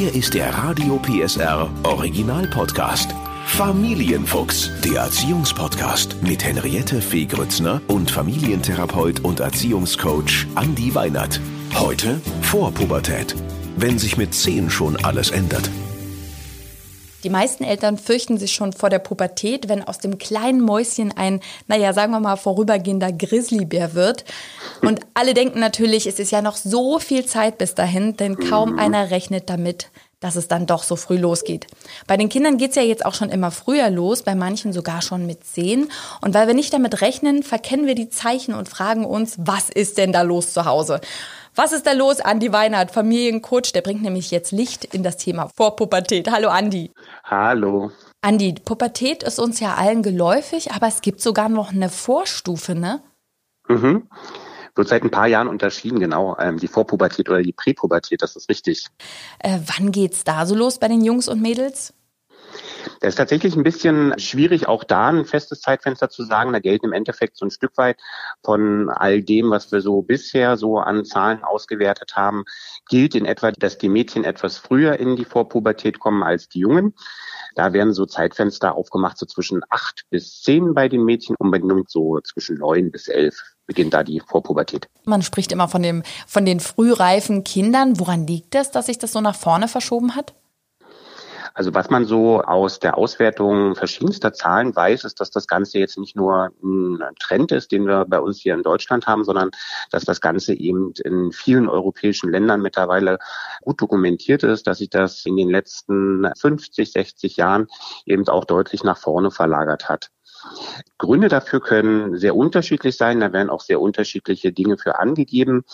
[0.00, 3.14] Hier ist der Radio PSR Original Podcast.
[3.44, 11.38] Familienfuchs, der Erziehungspodcast mit Henriette Fee Grützner und Familientherapeut und Erziehungscoach Andi Weinert.
[11.74, 13.36] Heute vor Pubertät.
[13.76, 15.68] Wenn sich mit 10 schon alles ändert.
[17.24, 21.40] Die meisten Eltern fürchten sich schon vor der Pubertät, wenn aus dem kleinen Mäuschen ein,
[21.66, 24.24] naja, sagen wir mal, vorübergehender Grizzlybär wird.
[24.82, 28.78] Und alle denken natürlich, es ist ja noch so viel Zeit bis dahin, denn kaum
[28.78, 31.66] einer rechnet damit, dass es dann doch so früh losgeht.
[32.06, 35.26] Bei den Kindern geht's ja jetzt auch schon immer früher los, bei manchen sogar schon
[35.26, 35.88] mit zehn.
[36.20, 39.96] Und weil wir nicht damit rechnen, verkennen wir die Zeichen und fragen uns, was ist
[39.98, 41.00] denn da los zu Hause?
[41.54, 42.20] Was ist da los?
[42.20, 46.30] Andi Weinert, Familiencoach, der bringt nämlich jetzt Licht in das Thema Vorpubertät.
[46.30, 46.92] Hallo Andi.
[47.24, 47.90] Hallo.
[48.22, 53.02] Andi, Pubertät ist uns ja allen geläufig, aber es gibt sogar noch eine Vorstufe, ne?
[53.68, 54.08] Mhm.
[54.76, 56.36] Wird seit ein paar Jahren unterschieden, genau.
[56.38, 58.86] Ähm, die Vorpubertät oder die Präpubertät, das ist richtig.
[59.40, 61.94] Äh, wann geht's da so los bei den Jungs und Mädels?
[63.00, 66.52] Das ist tatsächlich ein bisschen schwierig, auch da ein festes Zeitfenster zu sagen.
[66.52, 67.98] Da gelten im Endeffekt so ein Stück weit
[68.44, 72.44] von all dem, was wir so bisher so an Zahlen ausgewertet haben,
[72.88, 76.94] gilt in etwa, dass die Mädchen etwas früher in die Vorpubertät kommen als die Jungen.
[77.54, 81.58] Da werden so Zeitfenster aufgemacht, so zwischen acht bis zehn bei den Mädchen und bei
[81.58, 83.34] den Jungs so zwischen neun bis elf
[83.66, 84.88] beginnt da die Vorpubertät.
[85.04, 88.00] Man spricht immer von dem, von den frühreifen Kindern.
[88.00, 90.34] Woran liegt das, dass sich das so nach vorne verschoben hat?
[91.54, 95.98] Also was man so aus der Auswertung verschiedenster Zahlen weiß, ist, dass das Ganze jetzt
[95.98, 99.50] nicht nur ein Trend ist, den wir bei uns hier in Deutschland haben, sondern
[99.90, 103.18] dass das Ganze eben in vielen europäischen Ländern mittlerweile
[103.62, 107.66] gut dokumentiert ist, dass sich das in den letzten 50, 60 Jahren
[108.06, 110.10] eben auch deutlich nach vorne verlagert hat.
[111.00, 113.20] Gründe dafür können sehr unterschiedlich sein.
[113.20, 115.64] Da werden auch sehr unterschiedliche Dinge für angegeben.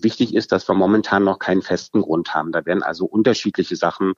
[0.00, 2.52] Wichtig ist, dass wir momentan noch keinen festen Grund haben.
[2.52, 4.14] Da werden also unterschiedliche Sachen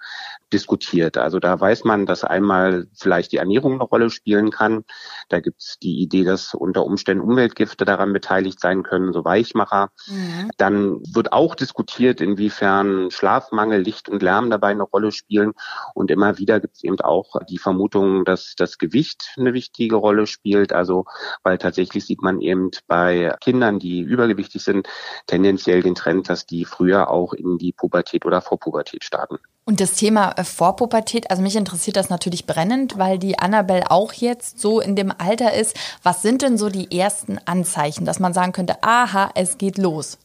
[0.53, 1.17] diskutiert.
[1.17, 4.85] Also da weiß man, dass einmal vielleicht die Ernährung eine Rolle spielen kann.
[5.29, 9.91] Da gibt es die Idee, dass unter Umständen Umweltgifte daran beteiligt sein können, so Weichmacher.
[10.09, 10.51] Mhm.
[10.57, 15.53] Dann wird auch diskutiert, inwiefern Schlafmangel, Licht und Lärm dabei eine Rolle spielen.
[15.95, 19.97] Und immer wieder gibt es eben auch die Vermutung, dass das Gewicht eine wichtige wichtige
[19.97, 20.56] Rolle spielt.
[20.73, 21.05] Also
[21.43, 24.89] weil tatsächlich sieht man eben bei Kindern, die übergewichtig sind,
[25.27, 29.39] tendenziell den Trend, dass die früher auch in die Pubertät oder Vorpubertät starten.
[29.69, 34.13] Und das Thema äh, Vorpubertät, also mich interessiert das natürlich brennend, weil die Annabelle auch
[34.13, 35.77] jetzt so in dem Alter ist.
[36.05, 40.19] Was sind denn so die ersten Anzeichen, dass man sagen könnte, aha, es geht los?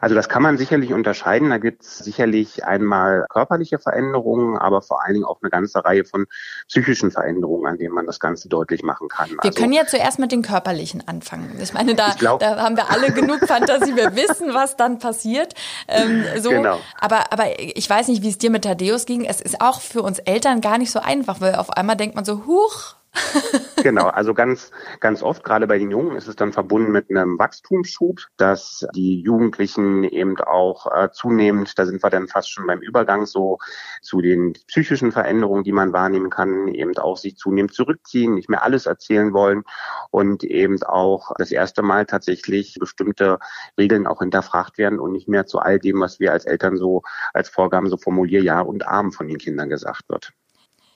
[0.00, 1.50] Also das kann man sicherlich unterscheiden.
[1.50, 6.04] Da gibt es sicherlich einmal körperliche Veränderungen, aber vor allen Dingen auch eine ganze Reihe
[6.04, 6.26] von
[6.68, 9.30] psychischen Veränderungen, an denen man das Ganze deutlich machen kann.
[9.30, 11.58] Wir also, können ja zuerst mit den körperlichen anfangen.
[11.60, 13.96] Ich meine, da, ich glaub, da haben wir alle genug Fantasie.
[13.96, 15.54] Wir wissen, was dann passiert.
[15.88, 16.50] Ähm, so.
[16.50, 16.78] Genau.
[17.00, 19.24] Aber, aber ich weiß nicht, wie es dir mit Thaddeus ging.
[19.24, 22.24] Es ist auch für uns Eltern gar nicht so einfach, weil auf einmal denkt man
[22.24, 22.97] so, huch,
[23.82, 24.70] genau, also ganz,
[25.00, 29.20] ganz oft, gerade bei den Jungen, ist es dann verbunden mit einem Wachstumsschub, dass die
[29.20, 33.58] Jugendlichen eben auch äh, zunehmend, da sind wir dann fast schon beim Übergang so
[34.02, 38.62] zu den psychischen Veränderungen, die man wahrnehmen kann, eben auch sich zunehmend zurückziehen, nicht mehr
[38.62, 39.64] alles erzählen wollen
[40.10, 43.38] und eben auch das erste Mal tatsächlich bestimmte
[43.78, 47.02] Regeln auch hinterfragt werden und nicht mehr zu all dem, was wir als Eltern so
[47.32, 50.32] als Vorgaben so formulier Ja und Arm von den Kindern gesagt wird.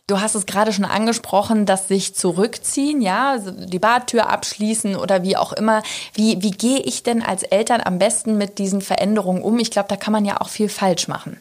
[0.08, 5.22] Du hast es gerade schon angesprochen, dass sich zurückziehen, ja, also die Badtür abschließen oder
[5.22, 5.82] wie auch immer.
[6.12, 9.60] Wie, wie gehe ich denn als Eltern am besten mit diesen Veränderungen um?
[9.60, 11.38] Ich glaube, da kann man ja auch viel falsch machen.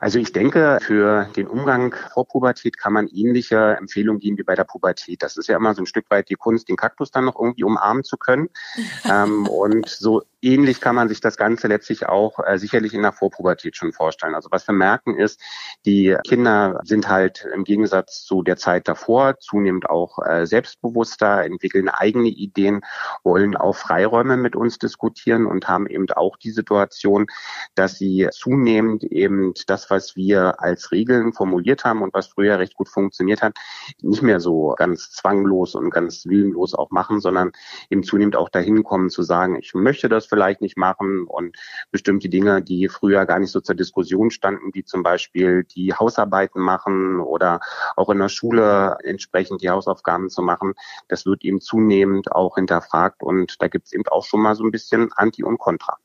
[0.00, 4.56] Also ich denke, für den Umgang vor Pubertät kann man ähnliche Empfehlungen geben wie bei
[4.56, 5.22] der Pubertät.
[5.22, 7.62] Das ist ja immer so ein Stück weit die Kunst, den Kaktus dann noch irgendwie
[7.62, 8.48] umarmen zu können.
[9.08, 13.12] ähm, und so ähnlich kann man sich das Ganze letztlich auch äh, sicherlich in der
[13.12, 14.34] Vorpubertät schon vorstellen.
[14.34, 15.40] Also was wir merken ist,
[15.86, 21.88] die Kinder sind halt im Gegensatz zu der Zeit davor zunehmend auch äh, selbstbewusster, entwickeln
[21.88, 22.80] eigene Ideen,
[23.22, 27.26] wollen auch Freiräume mit uns diskutieren und haben eben auch die Situation,
[27.74, 32.74] dass sie zunehmend eben das, was wir als Regeln formuliert haben und was früher recht
[32.74, 33.56] gut funktioniert hat,
[34.02, 37.52] nicht mehr so ganz zwanglos und ganz willenlos auch machen, sondern
[37.90, 41.58] eben zunehmend auch dahin kommen zu sagen, ich möchte das vielleicht nicht machen und
[41.90, 46.62] bestimmte Dinge, die früher gar nicht so zur Diskussion standen, wie zum Beispiel die Hausarbeiten
[46.62, 47.60] machen oder
[47.96, 50.72] auch in der Schule entsprechend die Hausaufgaben zu machen,
[51.08, 54.64] das wird eben zunehmend auch hinterfragt und da gibt es eben auch schon mal so
[54.64, 55.98] ein bisschen Anti und Contra.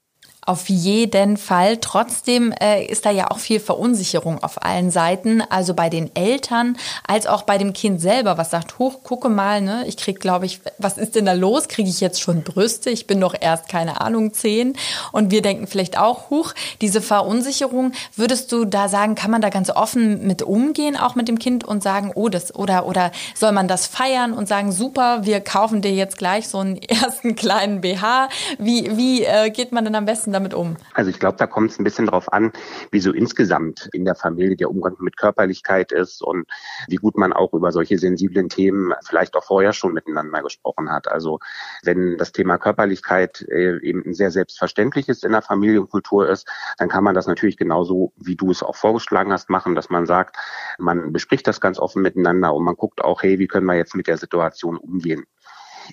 [0.47, 1.75] Auf jeden Fall.
[1.75, 5.41] Trotzdem äh, ist da ja auch viel Verunsicherung auf allen Seiten.
[5.41, 9.59] Also bei den Eltern als auch bei dem Kind selber, was sagt, hoch, gucke mal,
[9.59, 11.67] ne, ich krieg, glaube ich, was ist denn da los?
[11.67, 12.89] Kriege ich jetzt schon Brüste?
[12.89, 14.77] Ich bin doch erst, keine Ahnung, zehn.
[15.11, 19.49] Und wir denken vielleicht auch, hoch, diese Verunsicherung, würdest du da sagen, kann man da
[19.49, 23.51] ganz offen mit umgehen, auch mit dem Kind und sagen, oh, das, oder, oder soll
[23.51, 27.81] man das feiern und sagen, super, wir kaufen dir jetzt gleich so einen ersten kleinen
[27.81, 28.29] BH?
[28.59, 30.77] Wie, wie äh, geht man denn am besten damit um?
[30.93, 32.51] Also ich glaube, da kommt es ein bisschen drauf an,
[32.91, 36.47] wie so insgesamt in der Familie der Umgang mit Körperlichkeit ist und
[36.87, 41.07] wie gut man auch über solche sensiblen Themen vielleicht auch vorher schon miteinander gesprochen hat.
[41.07, 41.39] Also
[41.83, 46.47] wenn das Thema Körperlichkeit äh, eben ein sehr selbstverständliches in der Familienkultur ist,
[46.77, 50.05] dann kann man das natürlich genauso, wie du es auch vorgeschlagen hast, machen, dass man
[50.05, 50.37] sagt,
[50.77, 53.95] man bespricht das ganz offen miteinander und man guckt auch, hey, wie können wir jetzt
[53.95, 55.25] mit der Situation umgehen?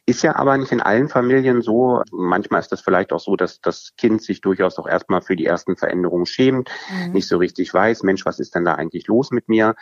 [0.06, 2.02] Ist ja aber nicht in allen Familien so.
[2.11, 5.46] Manchmal ist das vielleicht auch so, dass das Kind sich durchaus auch erstmal für die
[5.46, 7.12] ersten Veränderungen schämt, mhm.
[7.12, 9.75] nicht so richtig weiß, Mensch, was ist denn da eigentlich los mit mir?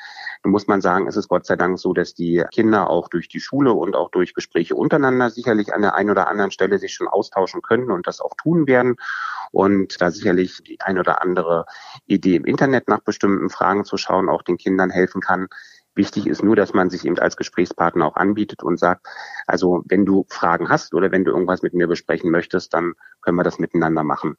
[0.42, 3.28] Da muss man sagen, es ist Gott sei Dank so, dass die Kinder auch durch
[3.28, 6.94] die Schule und auch durch Gespräche untereinander sicherlich an der einen oder anderen Stelle sich
[6.94, 8.96] schon austauschen können und das auch tun werden.
[9.50, 11.66] Und da sicherlich die ein oder andere
[12.06, 15.48] Idee im Internet nach bestimmten Fragen zu schauen auch den Kindern helfen kann,
[15.94, 19.06] Wichtig ist nur, dass man sich eben als Gesprächspartner auch anbietet und sagt,
[19.46, 23.36] also wenn du Fragen hast oder wenn du irgendwas mit mir besprechen möchtest, dann können
[23.36, 24.36] wir das miteinander machen.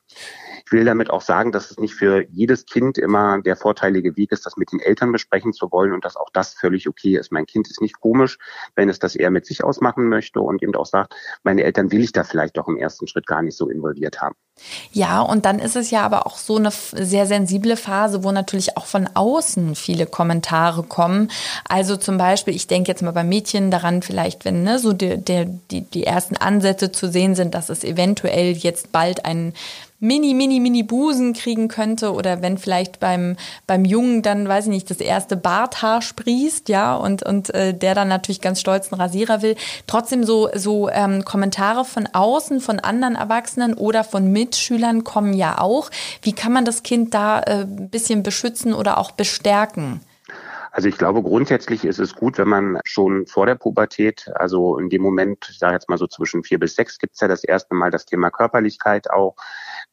[0.65, 4.31] Ich will damit auch sagen, dass es nicht für jedes Kind immer der vorteilige Weg
[4.31, 7.31] ist, das mit den Eltern besprechen zu wollen und dass auch das völlig okay ist.
[7.31, 8.37] Mein Kind ist nicht komisch,
[8.75, 12.01] wenn es das eher mit sich ausmachen möchte und eben auch sagt, meine Eltern will
[12.01, 14.35] ich da vielleicht auch im ersten Schritt gar nicht so involviert haben.
[14.91, 18.77] Ja, und dann ist es ja aber auch so eine sehr sensible Phase, wo natürlich
[18.77, 21.31] auch von außen viele Kommentare kommen.
[21.67, 25.17] Also zum Beispiel, ich denke jetzt mal bei Mädchen daran, vielleicht, wenn ne, so die,
[25.17, 29.53] die, die ersten Ansätze zu sehen sind, dass es eventuell jetzt bald ein
[30.03, 34.69] mini, mini, mini Busen kriegen könnte oder wenn vielleicht beim, beim Jungen dann, weiß ich
[34.69, 39.01] nicht, das erste Barthaar sprießt, ja, und, und äh, der dann natürlich ganz stolz einen
[39.01, 39.55] Rasierer will.
[39.87, 45.59] Trotzdem so, so ähm, Kommentare von außen, von anderen Erwachsenen oder von Mitschülern kommen ja
[45.59, 45.89] auch.
[46.21, 50.01] Wie kann man das Kind da äh, ein bisschen beschützen oder auch bestärken?
[50.73, 54.89] Also ich glaube, grundsätzlich ist es gut, wenn man schon vor der Pubertät, also in
[54.89, 57.43] dem Moment, ich sage jetzt mal so zwischen vier bis sechs, gibt es ja das
[57.43, 59.35] erste Mal das Thema Körperlichkeit auch,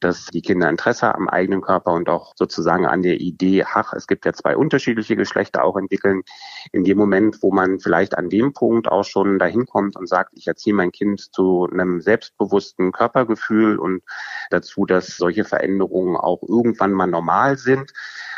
[0.01, 4.07] dass die Kinder Interesse am eigenen Körper und auch sozusagen an der Idee, ach, es
[4.07, 6.23] gibt ja zwei unterschiedliche Geschlechter auch entwickeln.
[6.71, 10.31] In dem Moment, wo man vielleicht an dem Punkt auch schon dahin kommt und sagt,
[10.35, 14.03] ich erziehe mein Kind zu einem selbstbewussten Körpergefühl und
[14.49, 17.93] dazu, dass solche Veränderungen auch irgendwann mal normal sind,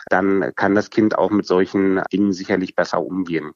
[0.10, 3.54] dann kann das Kind auch mit solchen Dingen sicherlich besser umgehen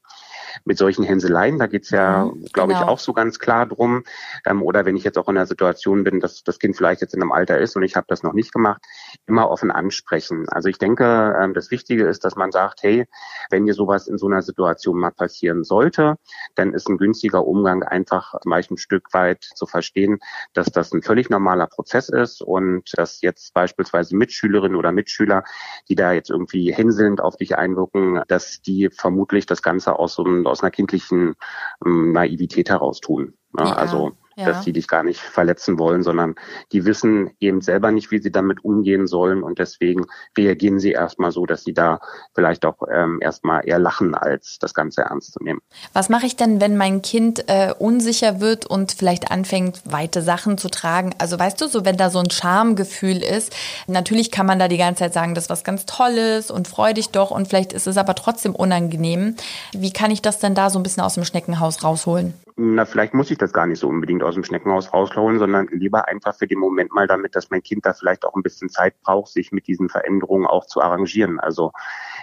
[0.66, 1.60] mit solchen Hänseleien.
[1.60, 2.86] Da geht's ja, mhm, glaube genau.
[2.86, 4.04] ich, auch so ganz klar drum.
[4.46, 7.14] Ähm, oder wenn ich jetzt auch in der Situation bin, dass das Kind vielleicht jetzt
[7.14, 8.82] in einem Alter ist und ich habe das noch nicht gemacht,
[9.26, 10.48] immer offen ansprechen.
[10.50, 13.08] Also ich denke, ähm, das Wichtige ist, dass man sagt, hey,
[13.50, 16.16] wenn dir sowas in so einer Situation mal passieren sollte,
[16.56, 20.20] dann ist ein günstiger Umgang einfach vielleicht ein Stück weit zu verstehen,
[20.54, 25.44] dass das ein völlig normaler Prozess ist und dass jetzt beispielsweise Mitschülerinnen oder Mitschüler,
[25.90, 30.24] die da jetzt irgendwie hänselnd auf dich einwirken, dass die vermutlich das Ganze aus so
[30.24, 31.36] einem aus einer kindlichen
[31.86, 33.34] ähm, Naivität heraus tun.
[33.54, 33.64] Ne?
[33.66, 33.74] Ja.
[33.74, 34.46] Also ja.
[34.46, 36.36] dass die dich gar nicht verletzen wollen, sondern
[36.72, 40.06] die wissen eben selber nicht, wie sie damit umgehen sollen und deswegen
[40.38, 42.00] reagieren sie erstmal so, dass sie da
[42.36, 45.60] vielleicht auch ähm, erstmal eher lachen, als das Ganze ernst zu nehmen.
[45.94, 50.58] Was mache ich denn, wenn mein Kind äh, unsicher wird und vielleicht anfängt, weite Sachen
[50.58, 51.16] zu tragen?
[51.18, 53.56] Also weißt du, so wenn da so ein Schamgefühl ist,
[53.88, 56.94] natürlich kann man da die ganze Zeit sagen, das ist was ganz Tolles und freu
[56.94, 59.36] dich doch und vielleicht ist es aber trotzdem unangenehm.
[59.74, 62.34] Wie kann ich das denn da so ein bisschen aus dem Schneckenhaus rausholen?
[62.60, 66.08] Na, vielleicht muss ich das gar nicht so unbedingt aus dem Schneckenhaus rausholen, sondern lieber
[66.08, 69.00] einfach für den Moment mal damit, dass mein Kind da vielleicht auch ein bisschen Zeit
[69.04, 71.40] braucht, sich mit diesen Veränderungen auch zu arrangieren.
[71.40, 71.72] Also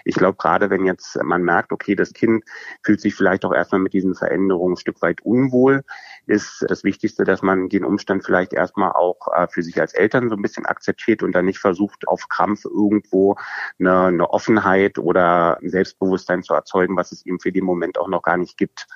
[0.04, 2.42] ich glaube, gerade wenn jetzt man merkt, okay, das Kind
[2.82, 5.84] fühlt sich vielleicht auch erstmal mit diesen Veränderungen ein Stück weit unwohl,
[6.26, 10.28] ist das Wichtigste, dass man den Umstand vielleicht erstmal auch äh, für sich als Eltern
[10.28, 13.36] so ein bisschen akzeptiert und dann nicht versucht, auf Krampf irgendwo
[13.78, 18.08] eine, eine Offenheit oder ein Selbstbewusstsein zu erzeugen, was es ihm für den Moment auch
[18.08, 18.86] noch gar nicht gibt.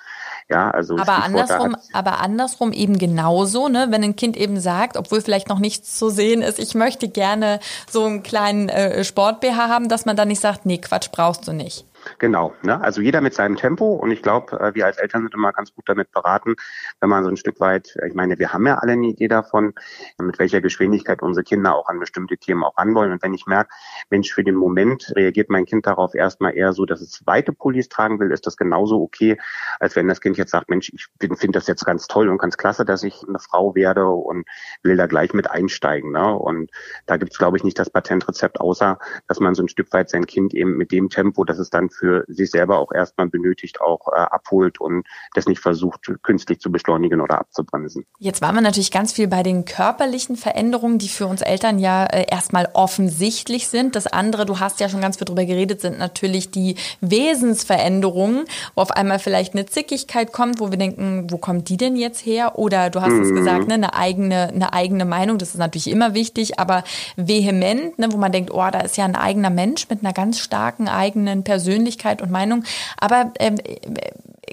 [0.49, 3.89] Ja, also aber andersrum, aber andersrum eben genauso, ne?
[3.91, 7.61] Wenn ein Kind eben sagt, obwohl vielleicht noch nichts zu sehen ist, ich möchte gerne
[7.91, 11.53] so einen kleinen äh, Sport-BH haben, dass man dann nicht sagt, nee, Quatsch, brauchst du
[11.53, 11.85] nicht.
[12.19, 12.81] Genau, ne?
[12.81, 15.75] also jeder mit seinem Tempo und ich glaube, äh, wir als Eltern sind immer ganz
[15.75, 16.57] gut damit beraten,
[17.01, 19.75] wenn man so ein Stück weit, ich meine, wir haben ja alle eine Idee davon,
[20.19, 23.71] mit welcher Geschwindigkeit unsere Kinder auch an bestimmte Themen auch anwollen und wenn ich merke,
[24.11, 27.89] Mensch, für den Moment reagiert mein Kind darauf erstmal eher so, dass es weite Pullis
[27.89, 29.39] tragen will, ist das genauso okay,
[29.81, 32.57] als wenn das Kind jetzt sagt, Mensch, ich finde das jetzt ganz toll und ganz
[32.57, 34.47] klasse, dass ich eine Frau werde und
[34.83, 36.13] will da gleich mit einsteigen.
[36.13, 36.35] Ne?
[36.35, 36.71] Und
[37.07, 40.11] da gibt es, glaube ich, nicht das Patentrezept, außer dass man so ein Stück weit
[40.11, 43.81] sein Kind eben mit dem Tempo, dass es dann für sich selber auch erstmal benötigt,
[43.81, 48.05] auch äh, abholt und das nicht versucht, künstlich zu beschleunigen oder abzubremsen.
[48.19, 52.05] Jetzt waren wir natürlich ganz viel bei den körperlichen Veränderungen, die für uns Eltern ja
[52.05, 53.97] äh, erstmal offensichtlich sind.
[53.97, 58.83] Das andere, du hast ja schon ganz viel drüber geredet, sind natürlich die Wesensveränderungen, wo
[58.83, 62.59] auf einmal vielleicht eine Zickigkeit kommt, wo wir denken, wo kommt die denn jetzt her?
[62.59, 63.23] Oder du hast mhm.
[63.23, 66.85] es gesagt, ne, eine eigene, eine eigene Meinung, das ist natürlich immer wichtig, aber
[67.17, 70.39] vehement, ne, wo man denkt, oh, da ist ja ein eigener Mensch mit einer ganz
[70.39, 71.88] starken eigenen Persönlichkeit
[72.23, 72.65] und Meinung.
[72.99, 73.57] Aber ähm,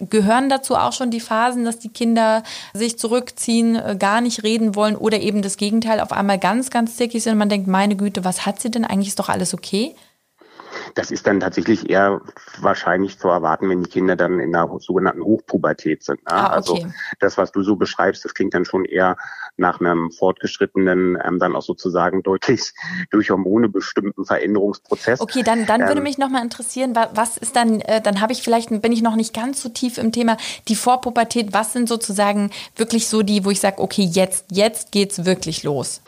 [0.09, 4.75] gehören dazu auch schon die Phasen, dass die Kinder sich zurückziehen, äh, gar nicht reden
[4.75, 7.95] wollen oder eben das Gegenteil auf einmal ganz, ganz zickig sind und man denkt, meine
[7.95, 8.85] Güte, was hat sie denn?
[8.85, 9.95] Eigentlich ist doch alles okay?
[10.95, 12.21] Das ist dann tatsächlich eher
[12.59, 16.23] wahrscheinlich zu erwarten, wenn die Kinder dann in der sogenannten Hochpubertät sind.
[16.23, 16.31] Ne?
[16.31, 16.83] Ah, also okay.
[16.85, 19.17] Also das, was du so beschreibst, das klingt dann schon eher
[19.57, 22.73] nach einem fortgeschrittenen, ähm, dann auch sozusagen deutlich
[23.11, 25.19] durch Hormone bestimmten Veränderungsprozess.
[25.19, 28.41] Okay, dann, dann ähm, würde mich nochmal interessieren, was ist dann, äh, dann habe ich
[28.41, 30.37] vielleicht, bin ich noch nicht ganz so tief im Thema,
[30.67, 35.25] die Vorpubertät, was sind sozusagen wirklich so die, wo ich sage, okay, jetzt, jetzt geht's
[35.25, 36.01] wirklich los?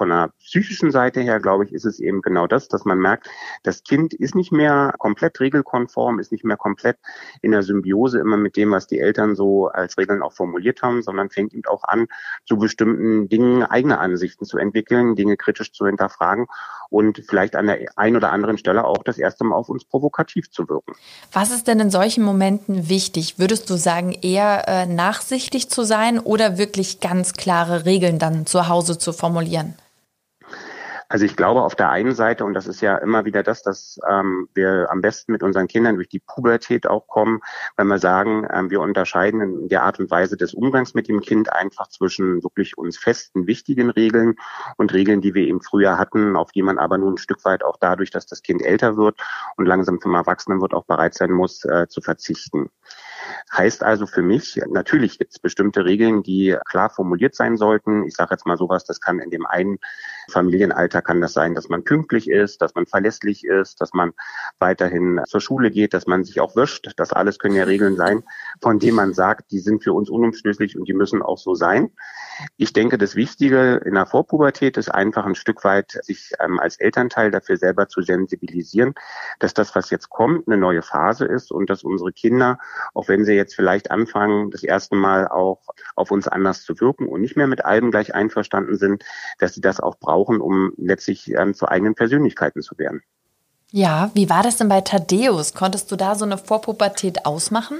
[0.00, 3.28] Von der psychischen Seite her, glaube ich, ist es eben genau das, dass man merkt,
[3.64, 6.96] das Kind ist nicht mehr komplett regelkonform, ist nicht mehr komplett
[7.42, 11.02] in der Symbiose immer mit dem, was die Eltern so als Regeln auch formuliert haben,
[11.02, 12.06] sondern fängt eben auch an,
[12.46, 16.46] zu bestimmten Dingen eigene Ansichten zu entwickeln, Dinge kritisch zu hinterfragen
[16.88, 20.50] und vielleicht an der einen oder anderen Stelle auch das erste Mal auf uns provokativ
[20.50, 20.94] zu wirken.
[21.30, 23.38] Was ist denn in solchen Momenten wichtig?
[23.38, 28.66] Würdest du sagen, eher äh, nachsichtig zu sein oder wirklich ganz klare Regeln dann zu
[28.66, 29.74] Hause zu formulieren?
[31.10, 33.98] Also ich glaube auf der einen Seite, und das ist ja immer wieder das, dass
[34.08, 37.40] ähm, wir am besten mit unseren Kindern durch die Pubertät auch kommen,
[37.76, 41.20] wenn wir sagen, ähm, wir unterscheiden in der Art und Weise des Umgangs mit dem
[41.20, 44.36] Kind einfach zwischen wirklich uns festen, wichtigen Regeln
[44.76, 47.64] und Regeln, die wir eben früher hatten, auf die man aber nun ein Stück weit
[47.64, 49.18] auch dadurch, dass das Kind älter wird
[49.56, 52.70] und langsam zum Erwachsenen wird, auch bereit sein muss, äh, zu verzichten.
[53.52, 58.04] Heißt also für mich, natürlich gibt es bestimmte Regeln, die klar formuliert sein sollten.
[58.04, 59.78] Ich sage jetzt mal sowas, das kann in dem einen
[60.30, 64.12] Familienalter kann das sein, dass man pünktlich ist, dass man verlässlich ist, dass man
[64.58, 66.92] weiterhin zur Schule geht, dass man sich auch wischt.
[66.96, 68.22] Das alles können ja Regeln sein,
[68.62, 71.90] von denen man sagt, die sind für uns unumstößlich und die müssen auch so sein.
[72.56, 76.76] Ich denke, das Wichtige in der Vorpubertät ist einfach ein Stück weit, sich ähm, als
[76.78, 78.94] Elternteil dafür selber zu sensibilisieren,
[79.38, 82.58] dass das, was jetzt kommt, eine neue Phase ist und dass unsere Kinder,
[82.94, 85.60] auch wenn sie jetzt vielleicht anfangen, das erste Mal auch
[85.96, 89.04] auf uns anders zu wirken und nicht mehr mit allem gleich einverstanden sind,
[89.38, 93.02] dass sie das auch brauchen, um letztlich ähm, zu eigenen Persönlichkeiten zu werden.
[93.72, 95.54] Ja, wie war das denn bei Thaddeus?
[95.54, 97.78] Konntest du da so eine Vorpubertät ausmachen?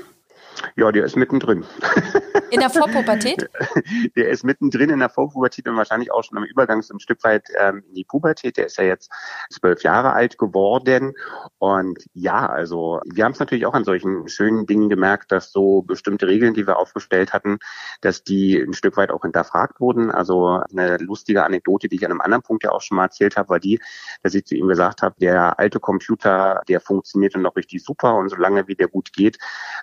[0.77, 1.65] Ja, der ist mittendrin.
[2.51, 3.49] In der Vorpubertät?
[4.17, 7.23] Der ist mittendrin in der Vorpubertät und wahrscheinlich auch schon am Übergang so ein Stück
[7.25, 8.57] weit ähm, in die Pubertät.
[8.57, 9.11] Der ist ja jetzt
[9.51, 11.15] zwölf Jahre alt geworden.
[11.59, 15.83] Und ja, also wir haben es natürlich auch an solchen schönen Dingen gemerkt, dass so
[15.83, 17.59] bestimmte Regeln, die wir aufgestellt hatten,
[18.01, 20.11] dass die ein Stück weit auch hinterfragt wurden.
[20.11, 23.37] Also eine lustige Anekdote, die ich an einem anderen Punkt ja auch schon mal erzählt
[23.37, 23.81] habe, war die,
[24.23, 28.29] dass ich zu ihm gesagt habe, der alte Computer, der funktionierte noch richtig super und
[28.29, 29.39] solange wie der gut geht,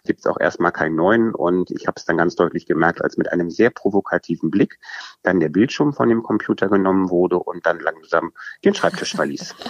[0.05, 1.33] gibt es auch erstmal keinen neuen.
[1.33, 4.79] Und ich habe es dann ganz deutlich deutlich gemerkt, als mit einem sehr provokativen Blick
[5.23, 8.33] dann der Bildschirm von dem Computer genommen wurde und dann langsam
[8.63, 9.55] den Schreibtisch verließ.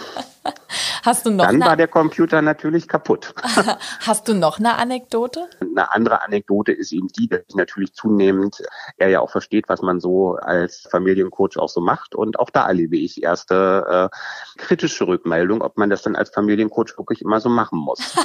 [1.04, 3.34] Hast du noch Dann war der Computer natürlich kaputt.
[4.02, 5.48] Hast du noch eine Anekdote?
[5.62, 8.62] Eine andere Anekdote ist eben die, dass ich natürlich zunehmend
[8.98, 12.14] er ja auch versteht, was man so als Familiencoach auch so macht.
[12.16, 16.98] Und auch da erlebe ich erste äh, kritische Rückmeldung, ob man das dann als Familiencoach
[16.98, 18.00] wirklich immer so machen muss.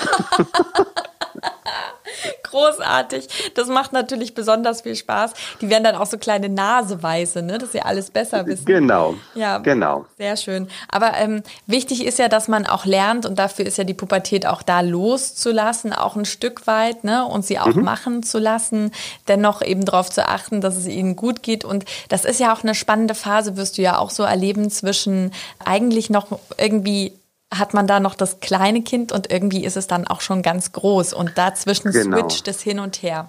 [2.52, 3.52] Großartig.
[3.54, 5.32] Das macht natürlich besonders viel Spaß.
[5.62, 7.56] Die werden dann auch so kleine Naseweise, ne?
[7.56, 8.66] dass sie alles besser wissen.
[8.66, 9.14] Genau.
[9.34, 10.04] Ja, genau.
[10.18, 10.68] Sehr schön.
[10.88, 14.46] Aber ähm, wichtig ist ja, dass man auch lernt und dafür ist ja die Pubertät
[14.46, 17.24] auch da loszulassen, auch ein Stück weit, ne?
[17.24, 17.84] Und sie auch mhm.
[17.84, 18.92] machen zu lassen,
[19.28, 21.64] dennoch eben darauf zu achten, dass es ihnen gut geht.
[21.64, 25.32] Und das ist ja auch eine spannende Phase, wirst du ja auch so erleben zwischen
[25.64, 27.14] eigentlich noch irgendwie
[27.52, 30.72] hat man da noch das kleine Kind und irgendwie ist es dann auch schon ganz
[30.72, 32.18] groß und dazwischen genau.
[32.18, 33.28] switcht es hin und her.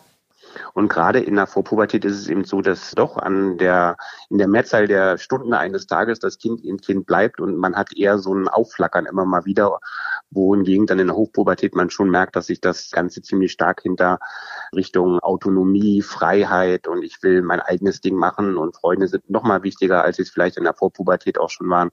[0.73, 3.97] Und gerade in der Vorpubertät ist es eben so, dass doch an der,
[4.29, 7.95] in der Mehrzahl der Stunden eines Tages das Kind im Kind bleibt und man hat
[7.95, 9.79] eher so ein Aufflackern immer mal wieder,
[10.31, 14.19] wohingegen dann in der Hochpubertät man schon merkt, dass sich das Ganze ziemlich stark hinter
[14.75, 19.63] Richtung Autonomie, Freiheit und ich will mein eigenes Ding machen und Freunde sind noch mal
[19.63, 21.91] wichtiger, als sie es vielleicht in der Vorpubertät auch schon waren,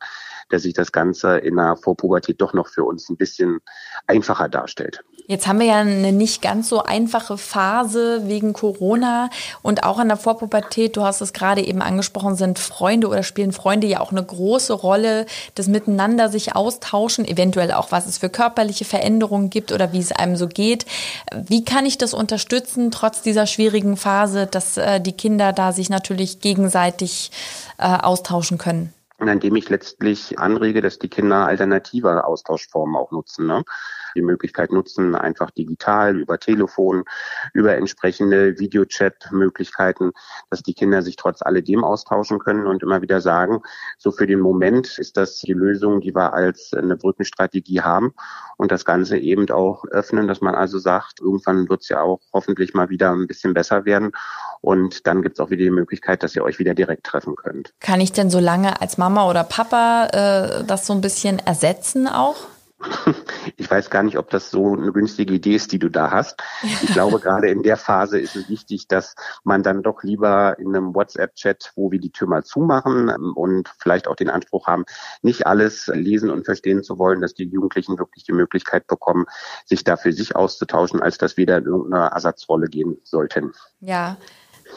[0.51, 3.61] dass sich das Ganze in der Vorpubertät doch noch für uns ein bisschen
[4.07, 5.03] einfacher darstellt.
[5.31, 9.31] Jetzt haben wir ja eine nicht ganz so einfache Phase wegen Corona
[9.63, 13.53] und auch in der Vorpubertät, du hast es gerade eben angesprochen, sind Freunde oder spielen
[13.53, 18.29] Freunde ja auch eine große Rolle, das Miteinander sich austauschen, eventuell auch, was es für
[18.29, 20.85] körperliche Veränderungen gibt oder wie es einem so geht.
[21.33, 25.91] Wie kann ich das unterstützen, trotz dieser schwierigen Phase, dass äh, die Kinder da sich
[25.91, 27.31] natürlich gegenseitig
[27.79, 28.93] äh, austauschen können?
[29.29, 33.47] Indem ich letztlich anrege, dass die Kinder alternative Austauschformen auch nutzen.
[33.47, 33.65] Ne?
[34.15, 37.05] Die Möglichkeit nutzen, einfach digital, über Telefon,
[37.53, 40.13] über entsprechende Videochat-Möglichkeiten,
[40.51, 43.63] dass die Kinder sich trotz alledem austauschen können und immer wieder sagen,
[43.99, 48.15] so für den Moment ist das die Lösung, die wir als eine Brückenstrategie haben
[48.57, 52.21] und das Ganze eben auch öffnen, dass man also sagt, irgendwann wird es ja auch
[52.33, 54.13] hoffentlich mal wieder ein bisschen besser werden
[54.61, 57.73] und dann gibt es auch wieder die Möglichkeit, dass ihr euch wieder direkt treffen könnt.
[57.81, 62.07] Kann ich denn so lange als Mama oder Papa äh, das so ein bisschen ersetzen
[62.07, 62.37] auch?
[63.61, 66.43] Ich weiß gar nicht, ob das so eine günstige Idee ist, die du da hast.
[66.63, 69.15] Ich glaube, gerade in der Phase ist es wichtig, dass
[69.45, 73.69] man dann doch lieber in einem WhatsApp-Chat, wo wir die Tür mal zumachen ähm, und
[73.79, 74.87] vielleicht auch den Anspruch haben,
[75.21, 79.27] nicht alles lesen und verstehen zu wollen, dass die Jugendlichen wirklich die Möglichkeit bekommen,
[79.67, 83.53] sich da für sich auszutauschen, als dass wir da in irgendeine Ersatzrolle gehen sollten.
[83.81, 84.17] Ja,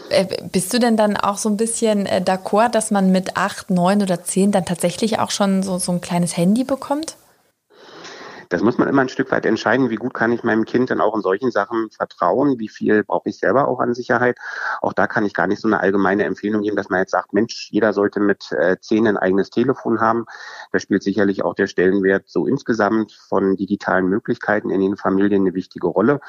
[0.10, 3.70] äh, bist du denn dann auch so ein bisschen äh, d'accord, dass man mit acht,
[3.70, 7.16] neun oder zehn dann tatsächlich auch schon so, so ein kleines Handy bekommt?
[8.54, 11.02] Das muss man immer ein Stück weit entscheiden, wie gut kann ich meinem Kind dann
[11.02, 14.38] auch in solchen Sachen vertrauen, wie viel brauche ich selber auch an Sicherheit.
[14.80, 17.34] Auch da kann ich gar nicht so eine allgemeine Empfehlung geben, dass man jetzt sagt,
[17.34, 20.28] Mensch, jeder sollte mit äh, zehn ein eigenes Telefon haben.
[20.72, 25.56] Da spielt sicherlich auch der Stellenwert so insgesamt von digitalen Möglichkeiten in den Familien eine
[25.56, 26.20] wichtige Rolle.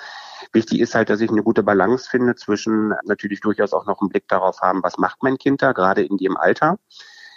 [0.54, 4.08] Wichtig ist halt, dass ich eine gute Balance finde zwischen natürlich durchaus auch noch einen
[4.08, 6.78] Blick darauf haben, was macht mein Kind da, gerade in dem Alter.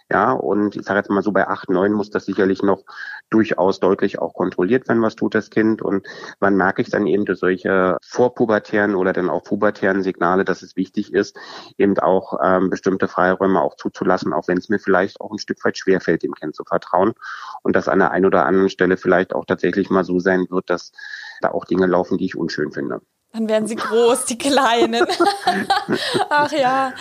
[0.09, 2.83] Ja, und ich sage jetzt mal so bei acht, neun muss das sicherlich noch
[3.29, 6.07] durchaus deutlich auch kontrolliert werden, was tut das Kind und
[6.39, 10.77] wann merke ich dann eben durch solche vorpubertären oder dann auch pubertären Signale, dass es
[10.77, 11.37] wichtig ist,
[11.77, 15.63] eben auch ähm, bestimmte Freiräume auch zuzulassen, auch wenn es mir vielleicht auch ein Stück
[15.65, 17.13] weit schwerfällt, dem Kind zu vertrauen
[17.63, 20.69] und dass an der einen oder anderen Stelle vielleicht auch tatsächlich mal so sein wird,
[20.69, 20.93] dass
[21.41, 23.01] da auch Dinge laufen, die ich unschön finde.
[23.33, 25.05] Dann werden sie groß, die Kleinen.
[26.29, 26.93] Ach ja.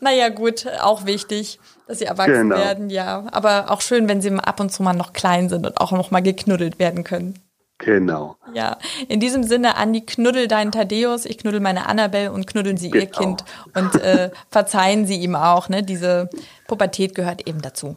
[0.00, 1.58] Naja, gut, auch wichtig,
[1.90, 2.56] dass sie erwachsen genau.
[2.56, 3.24] werden, ja.
[3.32, 6.12] Aber auch schön, wenn sie ab und zu mal noch klein sind und auch noch
[6.12, 7.34] mal geknuddelt werden können.
[7.78, 8.36] Genau.
[8.54, 8.76] Ja,
[9.08, 13.04] in diesem Sinne, Andi, knuddel deinen Thaddeus, ich knuddel meine Annabelle und knuddeln Sie genau.
[13.04, 15.82] Ihr Kind und äh, verzeihen Sie ihm auch, ne?
[15.82, 16.30] Diese
[16.68, 17.96] Pubertät gehört eben dazu.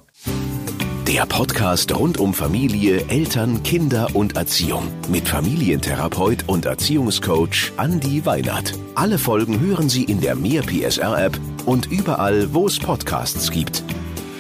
[1.08, 8.74] Der Podcast rund um Familie, Eltern, Kinder und Erziehung mit Familientherapeut und Erziehungscoach Andi Weinert.
[8.96, 13.84] Alle Folgen hören Sie in der Mehr PSR App und überall, wo es Podcasts gibt.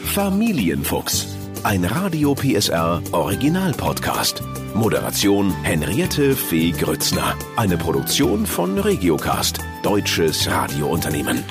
[0.05, 1.27] Familienfuchs,
[1.63, 4.43] ein Radio PSR Original Podcast.
[4.73, 7.35] Moderation Henriette Fee Grützner.
[7.55, 11.43] Eine Produktion von Regiocast, deutsches Radiounternehmen.